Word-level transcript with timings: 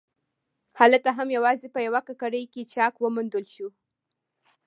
هلته 0.79 1.09
هم 1.17 1.27
یوازې 1.37 1.67
په 1.73 1.79
یوه 1.87 2.01
ککرۍ 2.07 2.43
کې 2.53 2.69
چاک 2.73 2.93
وموندل 2.99 3.45
شو. 3.53 3.67